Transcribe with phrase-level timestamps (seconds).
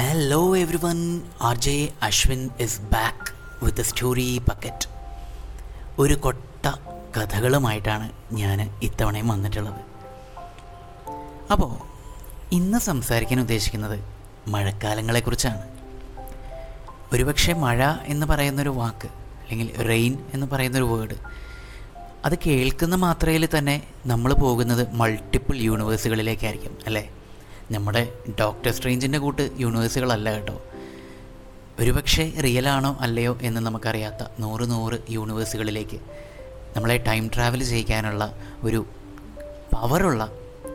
[0.00, 0.56] Hello
[1.42, 4.88] R J Ashwin is back with story bucket
[5.98, 6.72] ഒരു കൊട്ട
[7.16, 9.80] കഥകളുമായിട്ടാണ് ഞാൻ ഇത്തവണയും വന്നിട്ടുള്ളത്.
[11.52, 11.78] അപ്പോൾ
[12.52, 14.04] ഇന്ന് സംസാരിക്കാൻ ഉദ്ദേശിക്കുന്നത്
[14.48, 15.62] മഴക്കാലങ്ങളെക്കുറിച്ചാണ്.
[17.12, 19.08] ഒരുപക്ഷെ മഴ എന്ന് പറയുന്നൊരു വാക്ക്
[19.42, 21.14] അല്ലെങ്കിൽ റെയിൻ എന്ന് പറയുന്നൊരു വേർഡ്
[22.24, 27.10] അത് കേൾക്കുന്ന മാത്രയിൽ തന്നെ നമ്മൾ പോകുന്നത് മൾട്ടിപ്പിൾ യൂണിവേഴ്സുകളിലേക്കായിരിക്കും അല്ലേ?
[27.70, 30.62] നമ്മുടെ ഡോക്ടർ സ്ട്രേഞ്ചിന്റെ കൂട്ട് യൂണിവേഴ്സുകളല്ല കേട്ടോ.
[31.80, 36.00] ഒരുപക്ഷെ റിയലാണോ അല്ലയോ എന്ന് നമുക്കറിയാത്ത നൂറ് നൂറ് യൂണിവേഴ്സുകളിലേക്ക്
[36.76, 38.86] നമ്മളെ ടൈം ട്രാവൽ ചെയ്യിക്കാനുള്ള ഒരു
[39.74, 40.32] പവറുള്ള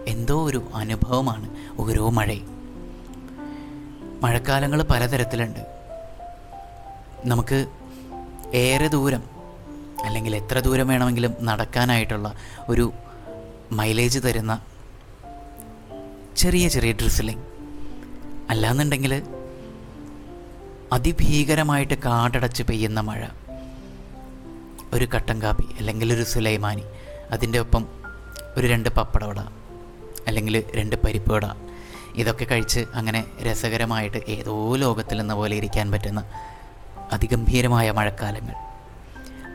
[0.08, 1.50] എന്തോ ഒരു അനുഭവമാണ്
[1.82, 2.56] ഓരോ മഴയും.
[4.24, 5.60] മഴക്കാലങ്ങൾ പലതരത്തിലുണ്ട്.
[7.26, 7.68] നമുക്ക്
[8.54, 9.24] ഏറെ ദൂരം
[10.04, 12.34] അല്ലെങ്കിൽ എത്ര ദൂരം വേണമെങ്കിലും നടക്കാനായിട്ടുള്ള
[12.70, 12.92] ഒരു
[13.72, 14.62] മൈലേജ് തരുന്ന
[16.38, 17.44] ചെറിയ ചെറിയ ഡ്രിസിലിങ്
[18.50, 19.24] അല്ലാന്നുണ്ടെങ്കിൽ
[20.94, 23.28] അതിഭീകരമായിട്ട് കാടടച്ച് പെയ്യുന്ന മഴ.
[24.94, 26.84] ഒരു കട്ടൻ കാപ്പി അല്ലെങ്കിൽ ഒരു സുലൈമാനി
[27.32, 27.88] അതിന്റെ ഒപ്പം
[28.58, 29.40] ഒരു രണ്ട് പപ്പടവട
[30.28, 31.46] അല്ലെങ്കിൽ രണ്ട് പരിപ്പ് വട
[32.16, 36.24] ഇതൊക്കെ കഴിച്ച് അങ്ങനെ രസകരമായിട്ട് ഏതോ ലോകത്തിൽ എന്ന പോലെ ഇരിക്കാൻ പറ്റുന്ന
[37.12, 38.54] അതിഗംഭീരമായ മഴക്കാലങ്ങൾ.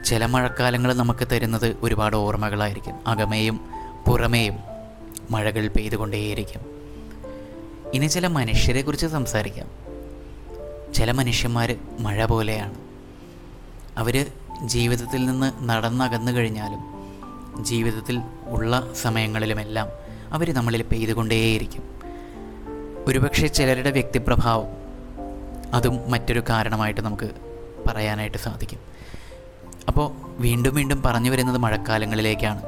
[0.03, 3.09] ചില മഴക്കാലങ്ങൾ നമുക്ക് തരുന്നത് ഒരുപാട് ഓർമ്മകളായിരിക്കും.
[3.09, 3.61] അകമേയും
[4.09, 4.59] പുറമേയും
[5.31, 6.80] മഴകൾ പെയ്തുകൊണ്ടേയിരിക്കും.
[7.95, 9.69] ഇനി ചില മനുഷ്യരെ കുറിച്ച് സംസാരിക്കാം.
[10.95, 12.75] ചില മനുഷ്യന്മാർ മഴ പോലെയാണ്.
[13.97, 14.27] അവർ
[14.65, 16.79] ജീവിതത്തിൽ നിന്ന് നടന്നകന്നു കഴിഞ്ഞാലും
[17.65, 19.89] ജീവിതത്തിൽ ഉള്ള സമയങ്ങളിലുമെല്ലാം
[20.33, 21.83] അവർ നമ്മളിൽ പെയ്തുകൊണ്ടേയിരിക്കും.
[23.07, 24.67] ഒരുപക്ഷെ ചിലരുടെ വ്യക്തിപ്രഭാവം
[25.75, 27.31] അതും മറ്റൊരു കാരണമായിട്ട് നമുക്ക്
[27.87, 28.79] പറയാനായിട്ട് സാധിക്കും.
[29.89, 32.63] അപ്പോൾ വീണ്ടും വീണ്ടും പറഞ്ഞു വരുന്നത് മഴക്കാലങ്ങളിലേക്കാണ്.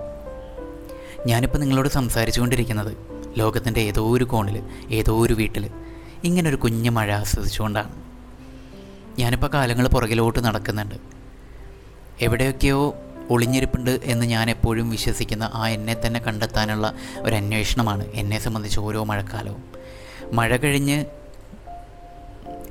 [1.26, 5.70] ഞാനിപ്പോൾ നിങ്ങളോട് സംസാരിച്ചു കൊണ്ടിരിക്കുന്നത് ലോകത്തിന്റെ ഏതോ ഒരു കോണിൽ ഏതോ ഒരു വീട്ടിൽ
[6.24, 8.02] ഇങ്ങനൊരു കുഞ്ഞു മഴ ആസ്വദിച്ചുകൊണ്ടാണ്.
[9.18, 10.94] ഞാനിപ്പോൾ കാലങ്ങൾ പുറകിലോട്ട് നടക്കുന്നുണ്ട്.
[12.20, 12.94] എവിടെയൊക്കെയോ
[13.30, 19.64] ഒളിഞ്ഞിരിപ്പുണ്ട് എന്ന് ഞാൻ എപ്പോഴും വിശ്വസിക്കുന്ന ആ എന്നെ തന്നെ കണ്ടെത്താനുള്ള ഒരു അന്വേഷണമാണ് എന്നെ സംബന്ധിച്ച് ഓരോ മഴക്കാലവും.
[20.32, 21.04] മഴ കഴിഞ്ഞ്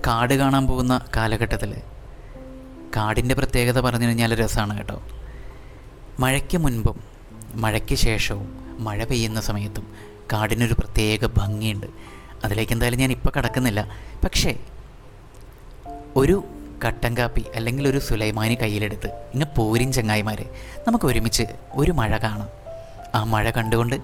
[0.07, 1.75] കാട് കാണാൻ പോകുന്ന കാലഘട്ടത്തിൽ
[2.97, 5.01] കാടിന്റെ പ്രത്യേകത പറഞ്ഞു കഴിഞ്ഞാൽ രസമാണ് കേട്ടോ.
[6.19, 7.03] മഴയ്ക്ക് മുൻപും
[7.55, 11.87] മഴയ്ക്ക് ശേഷവും മഴ പെയ്യുന്ന സമയത്തും കാടിനൊരു പ്രത്യേക ഭംഗിയുണ്ട്.
[12.43, 13.87] അതിലേക്ക് എന്തായാലും ഞാൻ ഇപ്പോൾ കടക്കുന്നില്ല.
[14.23, 14.59] പക്ഷേ
[16.15, 16.43] ഒരു
[16.85, 20.49] കട്ടൻ കാപ്പി അല്ലെങ്കിൽ ഒരു സുലൈമാനി കയ്യിലെടുത്ത് ഇങ്ങനെ പോരിൻ ചങ്ങായിമാരെ.
[20.87, 21.43] നമുക്ക് ഒരുമിച്ച്
[21.73, 22.49] ഒരു മഴ കാണാം.
[23.15, 23.95] ആ മഴ കണ്ടുകൊണ്ട്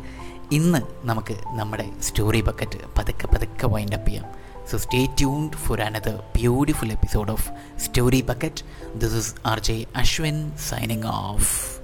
[0.51, 4.25] ഇന്ന് നമുക്ക് നമ്മുടെ സ്റ്റോറി ബക്കറ്റ് പതുക്കെ പതുക്കെ വൈൻഡ് അപ്പ് ചെയ്യാം.
[4.71, 8.63] So stay tuned for another beautiful episode of story bucket
[8.95, 11.79] this is R J Ashwin signing off